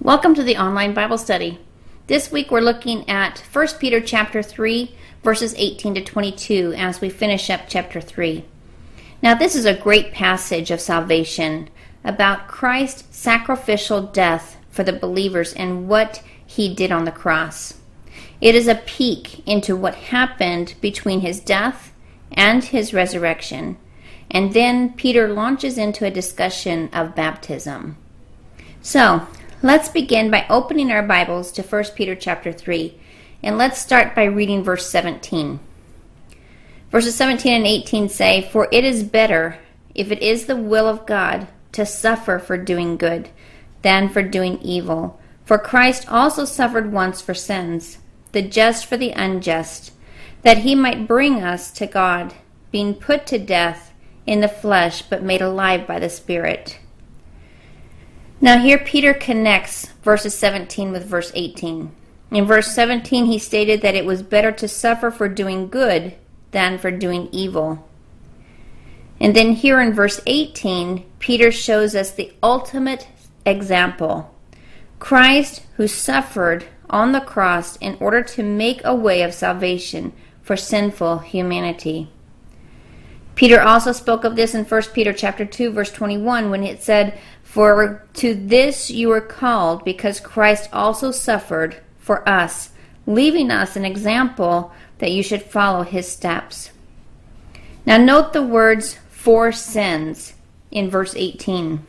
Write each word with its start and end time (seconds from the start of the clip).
Welcome 0.00 0.36
to 0.36 0.44
the 0.44 0.56
online 0.56 0.94
Bible 0.94 1.18
study. 1.18 1.58
This 2.06 2.30
week 2.30 2.52
we're 2.52 2.60
looking 2.60 3.10
at 3.10 3.40
1 3.52 3.66
Peter 3.80 4.00
chapter 4.00 4.44
3 4.44 4.94
verses 5.24 5.56
18 5.56 5.96
to 5.96 6.04
22 6.04 6.72
as 6.76 7.00
we 7.00 7.10
finish 7.10 7.50
up 7.50 7.62
chapter 7.66 8.00
3. 8.00 8.44
Now 9.24 9.34
this 9.34 9.56
is 9.56 9.64
a 9.64 9.74
great 9.74 10.12
passage 10.12 10.70
of 10.70 10.80
salvation 10.80 11.68
about 12.04 12.46
Christ's 12.46 13.16
sacrificial 13.16 14.00
death 14.02 14.56
for 14.70 14.84
the 14.84 14.92
believers 14.92 15.52
and 15.54 15.88
what 15.88 16.22
he 16.46 16.72
did 16.72 16.92
on 16.92 17.04
the 17.04 17.10
cross. 17.10 17.74
It 18.40 18.54
is 18.54 18.68
a 18.68 18.76
peek 18.76 19.44
into 19.48 19.74
what 19.74 19.96
happened 19.96 20.74
between 20.80 21.22
his 21.22 21.40
death 21.40 21.92
and 22.30 22.62
his 22.62 22.94
resurrection. 22.94 23.76
And 24.30 24.54
then 24.54 24.92
Peter 24.92 25.26
launches 25.26 25.76
into 25.76 26.04
a 26.04 26.10
discussion 26.10 26.88
of 26.92 27.16
baptism. 27.16 27.96
So, 28.80 29.26
let's 29.62 29.88
begin 29.88 30.30
by 30.30 30.46
opening 30.48 30.90
our 30.92 31.02
Bibles 31.02 31.50
to 31.52 31.62
1 31.62 31.84
Peter 31.96 32.14
chapter 32.14 32.52
3. 32.52 32.96
And 33.42 33.58
let's 33.58 33.78
start 33.78 34.14
by 34.14 34.24
reading 34.24 34.62
verse 34.62 34.88
17. 34.88 35.58
Verses 36.90 37.14
17 37.16 37.52
and 37.52 37.66
18 37.66 38.08
say, 38.08 38.48
For 38.52 38.68
it 38.70 38.84
is 38.84 39.02
better, 39.02 39.58
if 39.94 40.12
it 40.12 40.22
is 40.22 40.46
the 40.46 40.56
will 40.56 40.86
of 40.86 41.06
God, 41.06 41.48
to 41.72 41.84
suffer 41.84 42.38
for 42.38 42.56
doing 42.56 42.96
good 42.96 43.30
than 43.82 44.08
for 44.08 44.22
doing 44.22 44.58
evil. 44.60 45.20
For 45.44 45.58
Christ 45.58 46.08
also 46.08 46.44
suffered 46.44 46.92
once 46.92 47.20
for 47.20 47.34
sins, 47.34 47.98
the 48.32 48.42
just 48.42 48.86
for 48.86 48.96
the 48.96 49.10
unjust, 49.10 49.92
that 50.42 50.58
he 50.58 50.74
might 50.74 51.08
bring 51.08 51.42
us 51.42 51.70
to 51.72 51.86
God, 51.86 52.34
being 52.70 52.94
put 52.94 53.26
to 53.26 53.38
death 53.38 53.92
in 54.26 54.40
the 54.40 54.48
flesh, 54.48 55.02
but 55.02 55.22
made 55.22 55.40
alive 55.40 55.86
by 55.86 55.98
the 55.98 56.10
Spirit. 56.10 56.78
Now, 58.40 58.58
here 58.58 58.78
Peter 58.78 59.14
connects 59.14 59.86
verses 60.02 60.36
17 60.38 60.92
with 60.92 61.04
verse 61.04 61.32
18. 61.34 61.90
In 62.30 62.44
verse 62.44 62.72
17, 62.72 63.26
he 63.26 63.38
stated 63.38 63.82
that 63.82 63.96
it 63.96 64.04
was 64.04 64.22
better 64.22 64.52
to 64.52 64.68
suffer 64.68 65.10
for 65.10 65.28
doing 65.28 65.68
good 65.68 66.14
than 66.52 66.78
for 66.78 66.90
doing 66.90 67.28
evil. 67.32 67.88
And 69.20 69.34
then 69.34 69.54
here 69.54 69.80
in 69.80 69.92
verse 69.92 70.20
18, 70.26 71.04
Peter 71.18 71.50
shows 71.50 71.96
us 71.96 72.12
the 72.12 72.32
ultimate 72.42 73.08
example 73.44 74.34
Christ, 75.00 75.64
who 75.76 75.88
suffered 75.88 76.64
on 76.90 77.12
the 77.12 77.20
cross 77.20 77.76
in 77.76 77.96
order 78.00 78.22
to 78.22 78.42
make 78.42 78.80
a 78.84 78.94
way 78.94 79.22
of 79.22 79.34
salvation 79.34 80.12
for 80.42 80.56
sinful 80.56 81.18
humanity. 81.18 82.08
Peter 83.38 83.62
also 83.62 83.92
spoke 83.92 84.24
of 84.24 84.34
this 84.34 84.52
in 84.52 84.64
1 84.64 84.82
Peter 84.92 85.12
chapter 85.12 85.44
2 85.44 85.70
verse 85.70 85.92
21 85.92 86.50
when 86.50 86.64
it 86.64 86.82
said, 86.82 87.16
"For 87.44 88.02
to 88.14 88.34
this 88.34 88.90
you 88.90 89.10
were 89.10 89.20
called 89.20 89.84
because 89.84 90.18
Christ 90.18 90.68
also 90.72 91.12
suffered 91.12 91.76
for 92.00 92.28
us, 92.28 92.70
leaving 93.06 93.52
us 93.52 93.76
an 93.76 93.84
example 93.84 94.72
that 94.98 95.12
you 95.12 95.22
should 95.22 95.42
follow 95.42 95.84
his 95.84 96.08
steps." 96.08 96.72
Now 97.86 97.96
note 97.96 98.32
the 98.32 98.42
words 98.42 98.96
for 99.08 99.52
sins 99.52 100.32
in 100.72 100.90
verse 100.90 101.14
18. 101.16 101.86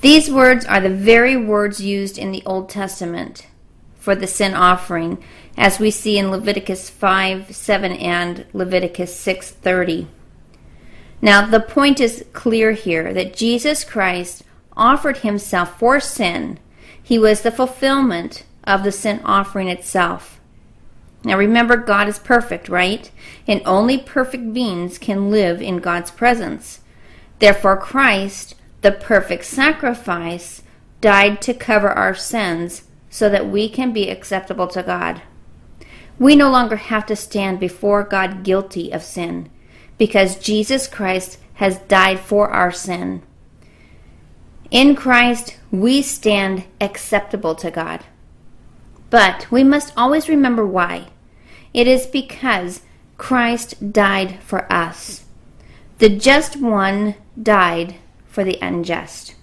These 0.00 0.30
words 0.30 0.64
are 0.64 0.80
the 0.80 0.88
very 0.88 1.36
words 1.36 1.78
used 1.78 2.16
in 2.16 2.32
the 2.32 2.42
Old 2.46 2.70
Testament 2.70 3.44
for 4.00 4.14
the 4.14 4.26
sin 4.26 4.54
offering, 4.54 5.18
as 5.58 5.78
we 5.78 5.90
see 5.90 6.16
in 6.16 6.30
Leviticus 6.30 6.88
5 6.88 7.54
7 7.54 7.92
and 7.92 8.46
Leviticus 8.54 9.14
6 9.14 9.50
30. 9.50 10.08
Now, 11.20 11.44
the 11.44 11.60
point 11.60 12.00
is 12.00 12.24
clear 12.32 12.72
here 12.72 13.12
that 13.12 13.36
Jesus 13.36 13.84
Christ 13.84 14.44
offered 14.74 15.18
himself 15.18 15.78
for 15.78 16.00
sin. 16.00 16.58
He 17.02 17.18
was 17.18 17.42
the 17.42 17.50
fulfillment 17.50 18.44
of 18.64 18.84
the 18.84 18.92
sin 18.92 19.20
offering 19.24 19.68
itself. 19.68 20.40
Now, 21.24 21.36
remember, 21.36 21.76
God 21.76 22.08
is 22.08 22.18
perfect, 22.18 22.70
right? 22.70 23.10
And 23.46 23.60
only 23.66 23.98
perfect 23.98 24.54
beings 24.54 24.96
can 24.96 25.30
live 25.30 25.60
in 25.60 25.78
God's 25.78 26.10
presence. 26.10 26.80
Therefore, 27.40 27.76
Christ 27.76 28.54
the 28.80 28.92
perfect 28.92 29.44
sacrifice, 29.44 30.62
died 31.00 31.40
to 31.42 31.54
cover 31.54 31.88
our 31.88 32.14
sins 32.14 32.84
so 33.10 33.28
that 33.28 33.48
we 33.48 33.68
can 33.68 33.92
be 33.92 34.08
acceptable 34.08 34.68
to 34.68 34.82
God. 34.82 35.22
We 36.18 36.34
no 36.34 36.50
longer 36.50 36.76
have 36.76 37.06
to 37.06 37.16
stand 37.16 37.60
before 37.60 38.02
God 38.02 38.42
guilty 38.42 38.90
of 38.90 39.02
sin 39.02 39.48
because 39.98 40.38
Jesus 40.38 40.86
Christ 40.86 41.38
has 41.54 41.78
died 41.80 42.20
for 42.20 42.48
our 42.50 42.72
sin. 42.72 43.22
In 44.70 44.94
Christ, 44.94 45.56
we 45.70 46.02
stand 46.02 46.64
acceptable 46.80 47.54
to 47.56 47.70
God. 47.70 48.04
But 49.10 49.50
we 49.50 49.64
must 49.64 49.92
always 49.96 50.28
remember 50.28 50.66
why. 50.66 51.08
It 51.72 51.86
is 51.86 52.06
because 52.06 52.82
Christ 53.16 53.92
died 53.92 54.40
for 54.42 54.70
us. 54.72 55.24
The 55.98 56.08
just 56.08 56.56
one 56.56 57.14
died 57.40 57.96
for 58.26 58.44
the 58.44 58.58
unjust. 58.60 59.34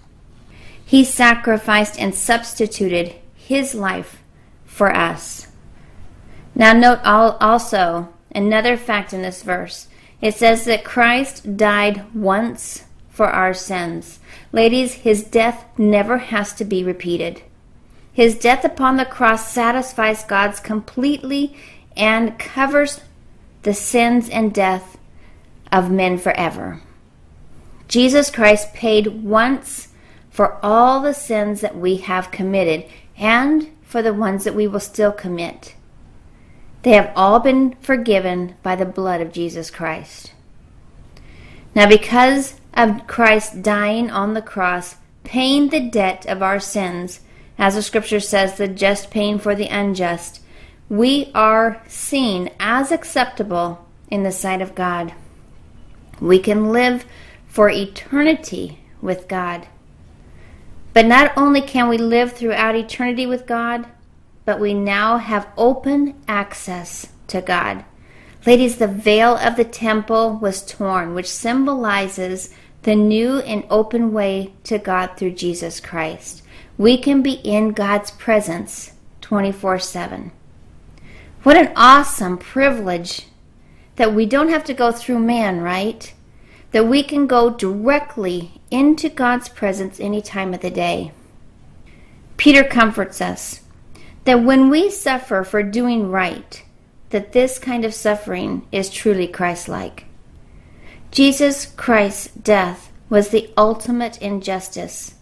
He 0.84 1.04
sacrificed 1.04 1.98
and 1.98 2.14
substituted 2.14 3.16
his 3.34 3.74
life 3.74 4.22
for 4.64 4.94
us. 4.94 5.48
Now, 6.58 6.72
note 6.72 7.00
also 7.04 8.08
another 8.34 8.78
fact 8.78 9.12
in 9.12 9.20
this 9.20 9.42
verse. 9.42 9.88
It 10.22 10.34
says 10.34 10.64
that 10.64 10.84
Christ 10.84 11.58
died 11.58 12.14
once 12.14 12.84
for 13.10 13.26
our 13.26 13.52
sins. 13.52 14.20
Ladies, 14.52 14.94
his 14.94 15.22
death 15.22 15.66
never 15.76 16.16
has 16.16 16.54
to 16.54 16.64
be 16.64 16.82
repeated. 16.82 17.42
His 18.10 18.38
death 18.38 18.64
upon 18.64 18.96
the 18.96 19.04
cross 19.04 19.52
satisfies 19.52 20.24
God's 20.24 20.58
completely 20.58 21.54
and 21.94 22.38
covers 22.38 23.02
the 23.62 23.74
sins 23.74 24.30
and 24.30 24.54
death 24.54 24.96
of 25.70 25.90
men 25.90 26.16
forever. 26.16 26.80
Jesus 27.86 28.30
Christ 28.30 28.72
paid 28.72 29.22
once 29.22 29.88
for 30.30 30.58
all 30.64 31.02
the 31.02 31.12
sins 31.12 31.60
that 31.60 31.76
we 31.76 31.98
have 31.98 32.30
committed 32.30 32.86
and 33.18 33.68
for 33.82 34.00
the 34.00 34.14
ones 34.14 34.44
that 34.44 34.54
we 34.54 34.66
will 34.66 34.80
still 34.80 35.12
commit. 35.12 35.75
They 36.86 36.92
have 36.92 37.10
all 37.16 37.40
been 37.40 37.74
forgiven 37.80 38.54
by 38.62 38.76
the 38.76 38.84
blood 38.84 39.20
of 39.20 39.32
Jesus 39.32 39.72
Christ. 39.72 40.30
Now, 41.74 41.88
because 41.88 42.60
of 42.74 43.08
Christ 43.08 43.60
dying 43.60 44.08
on 44.08 44.34
the 44.34 44.40
cross, 44.40 44.94
paying 45.24 45.70
the 45.70 45.80
debt 45.80 46.26
of 46.26 46.44
our 46.44 46.60
sins, 46.60 47.22
as 47.58 47.74
the 47.74 47.82
scripture 47.82 48.20
says, 48.20 48.56
the 48.56 48.68
just 48.68 49.10
paying 49.10 49.40
for 49.40 49.56
the 49.56 49.66
unjust, 49.66 50.42
we 50.88 51.32
are 51.34 51.82
seen 51.88 52.50
as 52.60 52.92
acceptable 52.92 53.84
in 54.08 54.22
the 54.22 54.30
sight 54.30 54.62
of 54.62 54.76
God. 54.76 55.12
We 56.20 56.38
can 56.38 56.70
live 56.70 57.04
for 57.48 57.68
eternity 57.68 58.78
with 59.02 59.26
God. 59.26 59.66
But 60.92 61.06
not 61.06 61.36
only 61.36 61.62
can 61.62 61.88
we 61.88 61.98
live 61.98 62.34
throughout 62.34 62.76
eternity 62.76 63.26
with 63.26 63.44
God, 63.44 63.88
but 64.46 64.58
we 64.58 64.72
now 64.72 65.18
have 65.18 65.48
open 65.58 66.14
access 66.26 67.08
to 67.26 67.42
God. 67.42 67.84
Ladies, 68.46 68.78
the 68.78 68.88
veil 68.88 69.36
of 69.36 69.56
the 69.56 69.64
temple 69.64 70.38
was 70.40 70.64
torn, 70.64 71.12
which 71.12 71.28
symbolizes 71.28 72.54
the 72.84 72.96
new 72.96 73.40
and 73.40 73.64
open 73.68 74.10
way 74.14 74.54
to 74.64 74.78
God 74.78 75.18
through 75.18 75.32
Jesus 75.32 75.78
Christ. 75.78 76.42
We 76.78 76.96
can 76.96 77.20
be 77.20 77.32
in 77.32 77.72
God's 77.72 78.10
presence 78.10 78.94
24 79.20 79.80
7. 79.80 80.32
What 81.42 81.58
an 81.58 81.74
awesome 81.76 82.38
privilege 82.38 83.26
that 83.96 84.14
we 84.14 84.24
don't 84.24 84.48
have 84.48 84.64
to 84.64 84.72
go 84.72 84.92
through 84.92 85.18
man, 85.18 85.60
right? 85.60 86.14
that 86.76 86.86
we 86.86 87.02
can 87.02 87.26
go 87.26 87.48
directly 87.48 88.60
into 88.70 89.08
God's 89.08 89.48
presence 89.48 89.98
any 89.98 90.20
time 90.20 90.52
of 90.52 90.60
the 90.60 90.70
day. 90.70 91.12
Peter 92.36 92.64
comforts 92.64 93.20
us 93.20 93.62
that 94.26 94.42
when 94.44 94.68
we 94.68 94.90
suffer 94.90 95.42
for 95.44 95.62
doing 95.62 96.10
right, 96.10 96.62
that 97.10 97.32
this 97.32 97.58
kind 97.58 97.84
of 97.84 97.94
suffering 97.94 98.66
is 98.70 98.90
truly 98.90 99.26
Christ-like. 99.26 100.04
Jesus 101.12 101.66
Christ's 101.66 102.26
death 102.34 102.92
was 103.08 103.28
the 103.28 103.50
ultimate 103.56 104.20
injustice. 104.20 105.14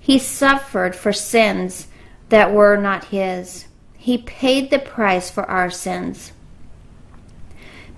He 0.00 0.18
suffered 0.18 0.96
for 0.96 1.12
sins 1.12 1.88
that 2.30 2.52
were 2.52 2.76
not 2.76 3.06
his. 3.06 3.66
He 3.96 4.18
paid 4.18 4.70
the 4.70 4.78
price 4.78 5.30
for 5.30 5.44
our 5.50 5.70
sins. 5.70 6.32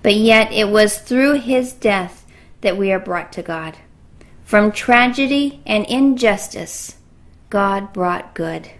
But 0.03 0.15
yet 0.15 0.51
it 0.51 0.69
was 0.69 0.97
through 0.97 1.39
his 1.39 1.71
death 1.71 2.25
that 2.61 2.77
we 2.77 2.91
are 2.91 2.99
brought 2.99 3.31
to 3.33 3.41
God. 3.41 3.77
From 4.43 4.71
tragedy 4.71 5.61
and 5.65 5.85
injustice, 5.85 6.97
God 7.49 7.93
brought 7.93 8.33
good. 8.33 8.71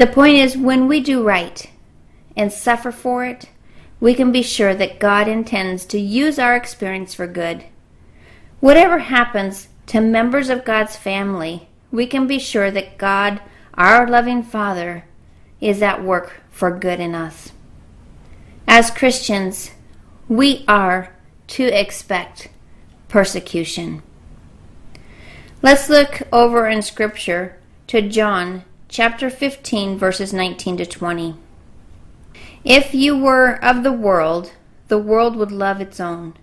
The 0.00 0.06
point 0.06 0.36
is, 0.36 0.56
when 0.56 0.88
we 0.88 1.00
do 1.00 1.22
right 1.22 1.68
and 2.34 2.50
suffer 2.50 2.90
for 2.90 3.26
it, 3.26 3.50
we 4.00 4.14
can 4.14 4.32
be 4.32 4.40
sure 4.40 4.74
that 4.74 4.98
God 4.98 5.28
intends 5.28 5.84
to 5.84 6.00
use 6.00 6.38
our 6.38 6.56
experience 6.56 7.12
for 7.12 7.26
good. 7.26 7.66
Whatever 8.60 9.00
happens 9.00 9.68
to 9.88 10.00
members 10.00 10.48
of 10.48 10.64
God's 10.64 10.96
family 10.96 11.68
we 11.90 12.06
can 12.06 12.26
be 12.26 12.38
sure 12.38 12.70
that 12.70 12.96
God, 12.96 13.42
our 13.74 14.08
loving 14.08 14.42
Father, 14.42 15.04
is 15.60 15.82
at 15.82 16.02
work 16.02 16.40
for 16.50 16.70
good 16.70 16.98
in 16.98 17.14
us. 17.14 17.52
As 18.66 18.90
Christians, 18.90 19.72
we 20.30 20.64
are 20.66 21.14
to 21.48 21.64
expect 21.64 22.48
persecution. 23.08 24.02
Let's 25.60 25.90
look 25.90 26.22
over 26.32 26.66
in 26.66 26.80
Scripture 26.80 27.58
to 27.88 28.00
John 28.00 28.64
chapter 28.90 29.30
15, 29.30 29.96
verses 29.96 30.32
19 30.32 30.78
to 30.78 30.84
20. 30.84 31.36
If 32.64 32.92
you 32.92 33.16
were 33.16 33.64
of 33.64 33.84
the 33.84 33.92
world, 33.92 34.52
the 34.88 34.98
world 34.98 35.36
would 35.36 35.52
love 35.52 35.80
its 35.80 36.00
own. 36.00 36.34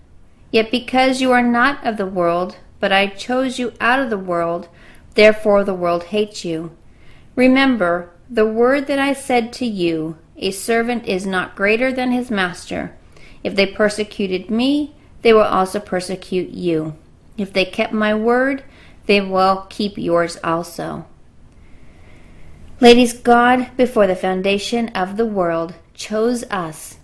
Yet 0.50 0.70
because 0.70 1.20
you 1.20 1.30
are 1.30 1.42
not 1.42 1.86
of 1.86 1.98
the 1.98 2.06
world, 2.06 2.56
but 2.80 2.90
I 2.90 3.08
chose 3.08 3.58
you 3.58 3.74
out 3.82 4.00
of 4.00 4.08
the 4.08 4.16
world, 4.16 4.68
therefore 5.12 5.62
the 5.62 5.74
world 5.74 6.04
hates 6.04 6.42
you. 6.42 6.74
Remember 7.36 8.08
the 8.30 8.46
word 8.46 8.86
that 8.86 8.98
I 8.98 9.12
said 9.12 9.52
to 9.54 9.66
you 9.66 10.16
A 10.38 10.50
servant 10.50 11.06
is 11.06 11.26
not 11.26 11.54
greater 11.54 11.92
than 11.92 12.12
his 12.12 12.30
master. 12.30 12.96
If 13.44 13.56
they 13.56 13.66
persecuted 13.66 14.50
me, 14.50 14.96
they 15.20 15.34
will 15.34 15.42
also 15.42 15.80
persecute 15.80 16.48
you. 16.48 16.96
If 17.36 17.52
they 17.52 17.66
kept 17.66 17.92
my 17.92 18.14
word, 18.14 18.64
they 19.04 19.20
will 19.20 19.66
keep 19.68 19.98
yours 19.98 20.38
also. 20.42 21.04
Ladies, 22.80 23.12
God, 23.12 23.72
before 23.76 24.06
the 24.06 24.14
foundation 24.14 24.88
of 24.90 25.16
the 25.16 25.26
world, 25.26 25.74
chose 25.94 26.44
us 26.44 26.98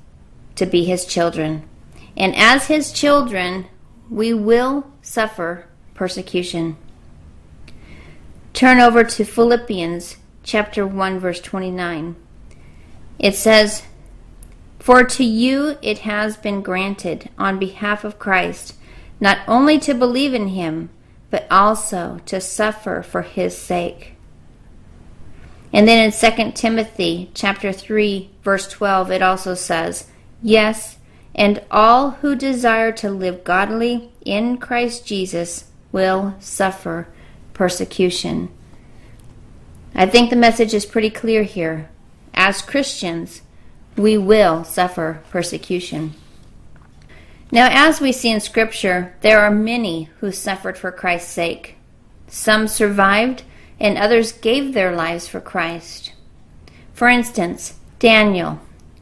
to 0.55 0.67
be 0.67 0.85
his 0.85 1.05
children. 1.05 1.69
And 2.17 2.33
as 2.37 2.69
his 2.69 2.93
children, 2.93 3.67
we 4.09 4.33
will 4.33 4.87
suffer 5.03 5.67
persecution. 5.93 6.77
Turn 8.53 8.79
over 8.79 9.03
to 9.03 9.25
Philippians 9.25 10.19
chapter 10.45 10.87
1 10.87 11.19
verse 11.19 11.41
29. 11.41 12.15
It 13.19 13.35
says, 13.35 13.83
"For 14.79 15.03
to 15.03 15.25
you 15.25 15.77
it 15.83 16.01
has 16.01 16.37
been 16.37 16.63
granted 16.63 17.31
on 17.37 17.59
behalf 17.59 18.05
of 18.05 18.21
Christ 18.21 18.75
not 19.19 19.39
only 19.49 19.81
to 19.81 19.93
believe 19.93 20.35
in 20.35 20.49
him, 20.49 20.91
but 21.33 21.49
also 21.51 22.21
to 22.27 22.41
suffer 22.41 23.03
for 23.03 23.23
his 23.23 23.59
sake." 23.59 24.14
And 25.75 25.89
then 25.89 25.99
in 25.99 26.13
2 26.13 26.53
Timothy 26.53 27.31
chapter 27.35 27.73
3 27.73 28.31
verse 28.45 28.69
12 28.69 29.11
it 29.11 29.23
also 29.23 29.55
says, 29.55 30.07
"Yes, 30.41 30.99
and 31.35 31.61
all 31.69 32.13
who 32.23 32.37
desire 32.37 32.93
to 32.93 33.11
live 33.11 33.43
godly 33.43 34.11
in 34.25 34.59
Christ 34.59 35.05
Jesus 35.05 35.65
will 35.91 36.37
suffer 36.39 37.09
persecution." 37.55 38.51
I 39.97 40.07
think 40.07 40.31
the 40.31 40.37
message 40.37 40.75
is 40.75 40.87
pretty 40.87 41.11
clear 41.11 41.43
here. 41.43 41.89
As 42.35 42.63
Christians, 42.63 43.43
we 43.97 44.17
will 44.17 44.63
suffer 44.63 45.23
persecution. 45.31 46.15
Now, 47.51 47.69
as 47.71 48.01
we 48.01 48.13
see 48.13 48.31
in 48.31 48.41
Scripture, 48.41 49.15
there 49.23 49.41
are 49.41 49.51
many 49.51 50.09
who 50.21 50.31
suffered 50.31 50.79
for 50.79 50.93
Christ's 50.93 51.33
sake. 51.33 51.77
Some 52.29 52.69
survived 52.69 53.43
and 53.85 53.99
others 53.99 54.33
gave 54.33 54.73
their 54.73 54.97
lives 54.97 55.29
for 55.29 55.43
Christ. 55.43 56.15
For 56.95 57.07
instance, 57.07 57.75
Daniel 57.99 58.59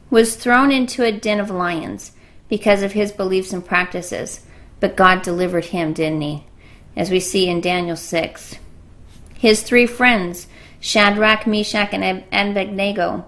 was 0.09 0.35
thrown 0.35 0.73
into 0.73 1.05
a 1.05 1.11
den 1.11 1.39
of 1.39 1.49
lions 1.49 2.11
because 2.49 2.83
of 2.83 2.91
his 2.91 3.13
beliefs 3.13 3.53
and 3.53 3.65
practices, 3.65 4.41
but 4.81 4.97
God 4.97 5.21
delivered 5.21 5.65
him, 5.65 5.93
didn't 5.93 6.19
he? 6.19 6.45
As 6.97 7.09
we 7.09 7.21
see 7.21 7.47
in 7.47 7.61
Daniel 7.61 7.95
6. 7.95 8.55
His 9.35 9.63
three 9.63 9.87
friends, 9.87 10.47
Shadrach, 10.81 11.47
Meshach, 11.47 11.93
and 11.93 12.25
Abednego, 12.33 13.25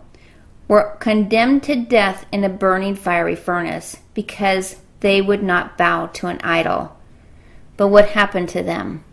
were 0.67 0.97
condemned 0.99 1.63
to 1.63 1.77
death 1.77 2.25
in 2.33 2.43
a 2.43 2.49
burning 2.49 2.95
fiery 2.95 3.35
furnace 3.35 3.95
because 4.13 4.75
they 4.99 5.21
would 5.21 5.41
not 5.41 5.77
bow 5.77 6.07
to 6.07 6.27
an 6.27 6.41
idol. 6.41 6.97
But 7.77 7.87
what 7.87 8.09
happened 8.09 8.49
to 8.49 8.61
them? 8.61 9.05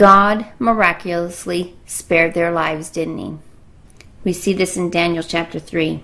God 0.00 0.46
miraculously 0.58 1.76
spared 1.84 2.32
their 2.32 2.50
lives, 2.50 2.88
didn't 2.88 3.18
he? 3.18 3.36
We 4.24 4.32
see 4.32 4.54
this 4.54 4.74
in 4.74 4.88
Daniel 4.88 5.22
chapter 5.22 5.58
3. 5.58 6.02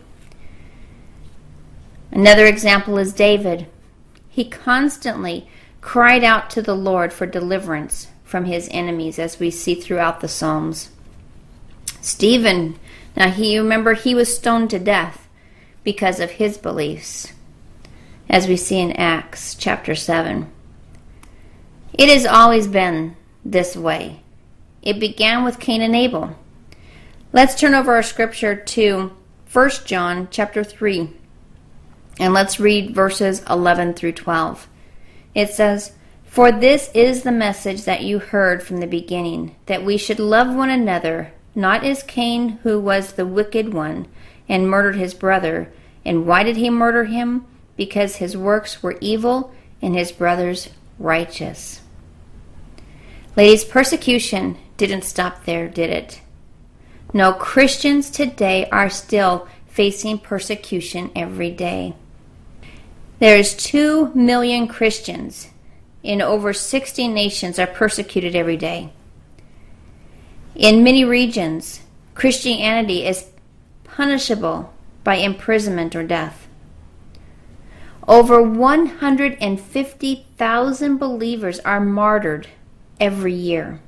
Another 2.10 2.44
example 2.44 2.98
is 2.98 3.14
David. 3.14 3.68
He 4.28 4.44
constantly 4.44 5.48
cried 5.80 6.22
out 6.22 6.50
to 6.50 6.60
the 6.60 6.74
Lord 6.74 7.10
for 7.10 7.24
deliverance 7.24 8.08
from 8.22 8.44
his 8.44 8.68
enemies, 8.70 9.18
as 9.18 9.40
we 9.40 9.50
see 9.50 9.74
throughout 9.74 10.20
the 10.20 10.28
Psalms. 10.28 10.90
Stephen, 12.02 12.78
now 13.16 13.30
he 13.30 13.56
remember 13.56 13.94
he 13.94 14.14
was 14.14 14.36
stoned 14.36 14.68
to 14.68 14.78
death 14.78 15.26
because 15.84 16.20
of 16.20 16.32
his 16.32 16.58
beliefs, 16.58 17.32
as 18.28 18.46
we 18.46 18.58
see 18.58 18.78
in 18.78 18.92
Acts 18.92 19.54
chapter 19.54 19.94
7. 19.94 20.52
It 21.94 22.10
has 22.10 22.26
always 22.26 22.66
been 22.66 23.16
this 23.50 23.76
way. 23.76 24.20
It 24.82 25.00
began 25.00 25.44
with 25.44 25.60
Cain 25.60 25.82
and 25.82 25.94
Abel. 25.96 26.36
Let's 27.32 27.58
turn 27.58 27.74
over 27.74 27.94
our 27.94 28.02
scripture 28.02 28.54
to 28.54 29.12
1 29.52 29.70
John 29.84 30.28
chapter 30.30 30.64
3 30.64 31.10
and 32.18 32.32
let's 32.32 32.58
read 32.58 32.94
verses 32.94 33.42
11 33.48 33.94
through 33.94 34.12
12. 34.12 34.68
It 35.34 35.50
says, 35.50 35.92
For 36.24 36.50
this 36.50 36.90
is 36.94 37.22
the 37.22 37.32
message 37.32 37.84
that 37.84 38.02
you 38.02 38.18
heard 38.18 38.62
from 38.62 38.78
the 38.78 38.86
beginning, 38.86 39.54
that 39.66 39.84
we 39.84 39.96
should 39.96 40.18
love 40.18 40.54
one 40.54 40.70
another, 40.70 41.32
not 41.54 41.84
as 41.84 42.02
Cain, 42.02 42.58
who 42.62 42.80
was 42.80 43.12
the 43.12 43.26
wicked 43.26 43.74
one, 43.74 44.06
and 44.48 44.68
murdered 44.68 44.96
his 44.96 45.14
brother. 45.14 45.72
And 46.04 46.26
why 46.26 46.42
did 46.42 46.56
he 46.56 46.70
murder 46.70 47.04
him? 47.04 47.44
Because 47.76 48.16
his 48.16 48.36
works 48.36 48.82
were 48.82 48.96
evil 49.00 49.52
and 49.82 49.94
his 49.94 50.12
brother's 50.12 50.70
righteous. 50.98 51.82
Ladies, 53.36 53.64
persecution 53.64 54.56
didn't 54.78 55.04
stop 55.04 55.44
there, 55.44 55.68
did 55.68 55.90
it? 55.90 56.22
No, 57.12 57.34
Christians 57.34 58.08
today 58.08 58.66
are 58.70 58.88
still 58.88 59.46
facing 59.66 60.18
persecution 60.18 61.10
every 61.14 61.50
day. 61.50 61.94
There's 63.18 63.54
2 63.54 64.14
million 64.14 64.66
Christians 64.66 65.48
in 66.02 66.22
over 66.22 66.54
60 66.54 67.08
nations 67.08 67.58
are 67.58 67.66
persecuted 67.66 68.34
every 68.34 68.56
day. 68.56 68.90
In 70.54 70.82
many 70.82 71.04
regions, 71.04 71.80
Christianity 72.14 73.04
is 73.04 73.26
punishable 73.84 74.72
by 75.04 75.16
imprisonment 75.16 75.94
or 75.94 76.04
death. 76.04 76.48
Over 78.08 78.40
150,000 78.40 80.96
believers 80.96 81.60
are 81.60 81.80
martyred 81.80 82.48
every 83.00 83.34
year. 83.34 83.80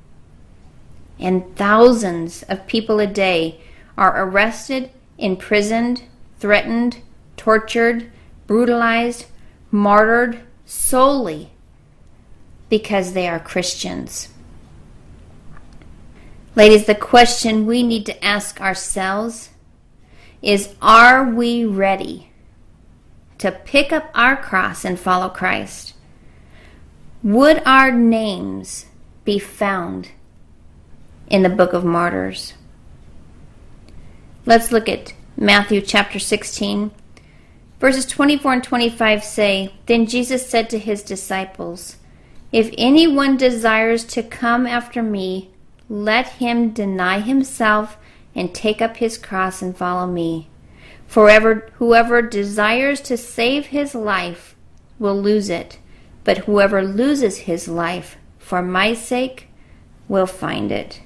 And 1.18 1.56
thousands 1.56 2.42
of 2.44 2.66
people 2.66 3.00
a 3.00 3.06
day 3.06 3.60
are 3.96 4.24
arrested, 4.24 4.90
imprisoned, 5.18 6.04
threatened, 6.38 6.98
tortured, 7.36 8.10
brutalized, 8.46 9.26
martyred 9.70 10.40
solely 10.64 11.50
because 12.68 13.12
they 13.12 13.28
are 13.28 13.40
Christians. 13.40 14.28
Ladies, 16.54 16.86
the 16.86 16.94
question 16.94 17.66
we 17.66 17.82
need 17.82 18.04
to 18.06 18.24
ask 18.24 18.60
ourselves 18.60 19.50
is 20.42 20.74
Are 20.82 21.24
we 21.24 21.64
ready 21.64 22.30
to 23.38 23.52
pick 23.52 23.92
up 23.92 24.10
our 24.14 24.36
cross 24.36 24.84
and 24.84 24.98
follow 24.98 25.28
Christ? 25.28 25.94
Would 27.22 27.62
our 27.64 27.90
names 27.90 28.86
be 29.28 29.38
found 29.38 30.08
in 31.28 31.42
the 31.42 31.50
book 31.50 31.74
of 31.74 31.84
martyrs. 31.84 32.54
Let's 34.46 34.72
look 34.72 34.88
at 34.88 35.12
Matthew 35.36 35.82
chapter 35.82 36.18
16. 36.18 36.90
Verses 37.78 38.06
24 38.06 38.52
and 38.54 38.64
25 38.64 39.22
say 39.22 39.74
Then 39.84 40.06
Jesus 40.06 40.48
said 40.48 40.70
to 40.70 40.78
his 40.78 41.02
disciples, 41.02 41.96
If 42.52 42.72
anyone 42.78 43.36
desires 43.36 44.04
to 44.04 44.22
come 44.22 44.66
after 44.66 45.02
me, 45.02 45.50
let 45.90 46.28
him 46.40 46.70
deny 46.70 47.20
himself 47.20 47.98
and 48.34 48.54
take 48.54 48.80
up 48.80 48.96
his 48.96 49.18
cross 49.18 49.60
and 49.60 49.76
follow 49.76 50.06
me. 50.06 50.48
For 51.06 51.28
whoever 51.74 52.22
desires 52.22 53.02
to 53.02 53.18
save 53.18 53.66
his 53.66 53.94
life 53.94 54.56
will 54.98 55.20
lose 55.20 55.50
it, 55.50 55.78
but 56.24 56.38
whoever 56.38 56.82
loses 56.82 57.40
his 57.40 57.68
life 57.68 58.16
for 58.48 58.62
my 58.62 58.94
sake, 58.94 59.46
will 60.08 60.26
find 60.26 60.72
it. 60.72 61.02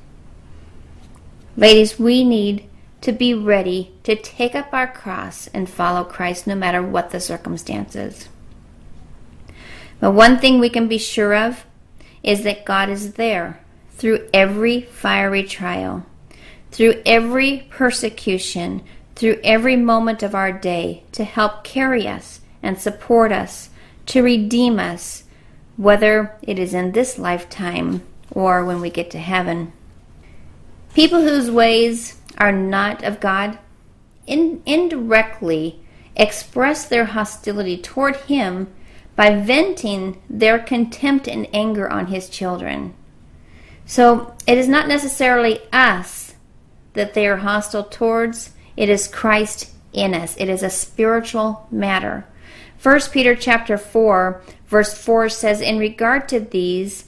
Ladies, 1.57 1.99
we 1.99 2.23
need 2.23 2.69
to 3.01 3.11
be 3.11 3.35
ready 3.35 3.93
to 4.05 4.15
take 4.15 4.55
up 4.55 4.73
our 4.73 4.87
cross 4.87 5.49
and 5.49 5.69
follow 5.69 6.05
Christ 6.05 6.47
no 6.47 6.55
matter 6.55 6.81
what 6.81 7.11
the 7.11 7.19
circumstances. 7.19 8.29
But 9.99 10.13
one 10.13 10.39
thing 10.39 10.61
we 10.61 10.71
can 10.71 10.87
be 10.87 10.99
sure 10.99 11.35
of 11.35 11.67
is 12.23 12.45
that 12.45 12.65
God 12.65 12.89
is 12.89 13.15
there 13.15 13.61
through 13.91 14.29
every 14.33 14.83
fiery 14.83 15.43
trial, 15.43 16.07
through 16.71 17.03
every 17.05 17.67
persecution, 17.71 18.85
through 19.17 19.41
every 19.43 19.75
moment 19.75 20.23
of 20.23 20.37
our 20.37 20.53
day 20.53 21.03
to 21.11 21.25
help 21.25 21.65
carry 21.65 22.07
us 22.07 22.41
and 22.63 22.81
support 22.81 23.33
us, 23.33 23.71
to 24.07 24.23
redeem 24.23 24.79
us, 24.79 25.22
whether 25.83 26.37
it 26.43 26.61
is 26.61 26.73
in 26.73 26.93
this 26.93 27.19
lifetime 27.19 28.01
or 28.31 28.65
when 28.65 28.81
we 28.81 28.89
get 28.89 29.11
to 29.11 29.19
heaven. 29.19 29.73
People 30.95 31.23
whose 31.23 31.51
ways 31.51 32.21
are 32.39 32.53
not 32.53 33.03
of 33.03 33.19
God 33.19 33.59
in, 34.27 34.63
indirectly 34.65 35.81
express 36.15 36.85
their 36.87 37.07
hostility 37.07 37.77
toward 37.77 38.15
Him 38.17 38.73
by 39.17 39.35
venting 39.35 40.23
their 40.31 40.59
contempt 40.59 41.27
and 41.27 41.49
anger 41.53 41.91
on 41.91 42.07
His 42.07 42.29
children. 42.29 42.95
So 43.85 44.37
it 44.47 44.59
is 44.59 44.69
not 44.69 44.87
necessarily 44.87 45.59
us 45.73 46.35
that 46.93 47.15
they 47.15 47.27
are 47.27 47.39
hostile 47.39 47.85
towards, 47.85 48.53
it 48.77 48.89
is 48.89 49.09
Christ 49.09 49.73
in 49.93 50.15
us. 50.15 50.37
It 50.37 50.49
is 50.49 50.63
a 50.63 50.71
spiritual 50.71 51.67
matter. 51.71 52.25
1 52.83 53.01
Peter 53.13 53.37
chapter 53.37 53.79
4 53.79 54.43
verse 54.67 54.93
4 54.93 55.29
says 55.29 55.61
in 55.61 55.79
regard 55.79 56.29
to 56.29 56.41
these 56.41 57.05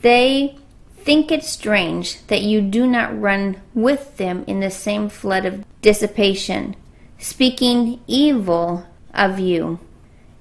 they 0.00 0.56
think 0.96 1.30
it 1.30 1.44
strange 1.44 2.26
that 2.26 2.42
you 2.42 2.60
do 2.60 2.88
not 2.88 3.20
run 3.20 3.60
with 3.72 4.16
them 4.16 4.44
in 4.48 4.58
the 4.58 4.70
same 4.70 5.08
flood 5.08 5.44
of 5.44 5.64
dissipation 5.80 6.74
speaking 7.18 8.00
evil 8.08 8.84
of 9.14 9.38
you. 9.38 9.78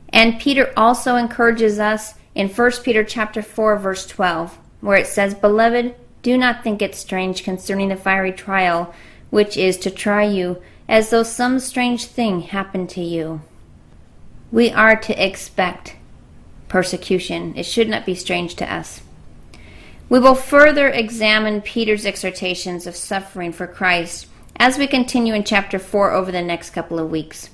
And 0.09 0.39
Peter 0.39 0.73
also 0.75 1.15
encourages 1.15 1.77
us 1.77 2.15
in 2.33 2.49
1 2.49 2.71
Peter 2.83 3.03
chapter 3.03 3.43
4 3.43 3.77
verse 3.77 4.07
12 4.07 4.57
where 4.81 4.97
it 4.97 5.05
says 5.05 5.35
beloved 5.35 5.93
do 6.23 6.37
not 6.39 6.63
think 6.63 6.81
it 6.81 6.95
strange 6.95 7.43
concerning 7.43 7.89
the 7.89 7.95
fiery 7.95 8.31
trial 8.31 8.93
which 9.29 9.57
is 9.57 9.77
to 9.77 9.91
try 9.91 10.23
you 10.23 10.59
as 10.89 11.11
though 11.11 11.23
some 11.23 11.59
strange 11.59 12.05
thing 12.05 12.41
happened 12.41 12.89
to 12.89 13.01
you. 13.01 13.41
We 14.51 14.71
are 14.71 14.95
to 14.95 15.25
expect 15.25 15.95
persecution. 16.67 17.53
It 17.55 17.65
should 17.65 17.89
not 17.89 18.05
be 18.05 18.15
strange 18.15 18.55
to 18.55 18.73
us. 18.73 19.01
We 20.09 20.19
will 20.19 20.35
further 20.35 20.89
examine 20.89 21.61
Peter's 21.61 22.05
exhortations 22.05 22.85
of 22.85 22.95
suffering 22.95 23.53
for 23.53 23.65
Christ 23.65 24.27
as 24.57 24.77
we 24.77 24.87
continue 24.87 25.33
in 25.33 25.43
chapter 25.43 25.79
4 25.79 26.11
over 26.11 26.31
the 26.31 26.41
next 26.41 26.71
couple 26.71 26.99
of 26.99 27.09
weeks. 27.09 27.49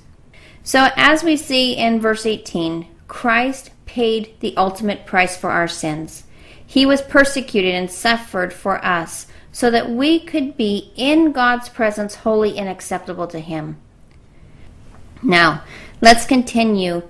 So, 0.64 0.88
as 0.96 1.22
we 1.22 1.36
see 1.36 1.76
in 1.76 2.00
verse 2.00 2.26
18, 2.26 2.86
Christ 3.06 3.70
paid 3.86 4.34
the 4.40 4.56
ultimate 4.56 5.06
price 5.06 5.36
for 5.36 5.50
our 5.50 5.68
sins. 5.68 6.24
He 6.66 6.84
was 6.84 7.00
persecuted 7.00 7.74
and 7.74 7.90
suffered 7.90 8.52
for 8.52 8.84
us 8.84 9.26
so 9.52 9.70
that 9.70 9.88
we 9.88 10.20
could 10.20 10.56
be 10.56 10.92
in 10.96 11.32
God's 11.32 11.68
presence 11.68 12.16
holy 12.16 12.58
and 12.58 12.68
acceptable 12.68 13.26
to 13.28 13.38
Him. 13.38 13.78
Now, 15.22 15.62
let's 16.00 16.26
continue 16.26 17.02